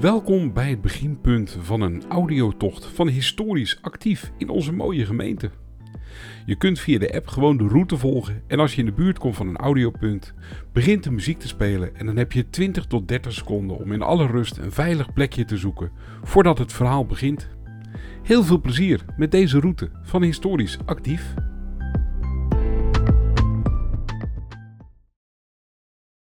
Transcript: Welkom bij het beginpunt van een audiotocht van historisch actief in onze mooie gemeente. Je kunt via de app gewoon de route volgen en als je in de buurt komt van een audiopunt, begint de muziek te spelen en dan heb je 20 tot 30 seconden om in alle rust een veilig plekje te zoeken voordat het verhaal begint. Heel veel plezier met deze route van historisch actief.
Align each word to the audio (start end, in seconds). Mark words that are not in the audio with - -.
Welkom 0.00 0.52
bij 0.52 0.70
het 0.70 0.80
beginpunt 0.80 1.56
van 1.60 1.80
een 1.80 2.02
audiotocht 2.08 2.86
van 2.86 3.08
historisch 3.08 3.78
actief 3.82 4.32
in 4.38 4.48
onze 4.48 4.72
mooie 4.72 5.06
gemeente. 5.06 5.50
Je 6.46 6.56
kunt 6.56 6.80
via 6.80 6.98
de 6.98 7.14
app 7.14 7.26
gewoon 7.26 7.56
de 7.56 7.68
route 7.68 7.96
volgen 7.96 8.42
en 8.46 8.58
als 8.58 8.74
je 8.74 8.80
in 8.80 8.86
de 8.86 8.92
buurt 8.92 9.18
komt 9.18 9.36
van 9.36 9.48
een 9.48 9.56
audiopunt, 9.56 10.34
begint 10.72 11.04
de 11.04 11.10
muziek 11.10 11.38
te 11.38 11.48
spelen 11.48 11.96
en 11.96 12.06
dan 12.06 12.16
heb 12.16 12.32
je 12.32 12.50
20 12.50 12.86
tot 12.86 13.08
30 13.08 13.32
seconden 13.32 13.76
om 13.76 13.92
in 13.92 14.02
alle 14.02 14.26
rust 14.26 14.56
een 14.56 14.72
veilig 14.72 15.12
plekje 15.12 15.44
te 15.44 15.56
zoeken 15.56 15.90
voordat 16.22 16.58
het 16.58 16.72
verhaal 16.72 17.06
begint. 17.06 17.48
Heel 18.22 18.44
veel 18.44 18.60
plezier 18.60 19.04
met 19.16 19.30
deze 19.30 19.60
route 19.60 19.90
van 20.02 20.22
historisch 20.22 20.78
actief. 20.84 21.34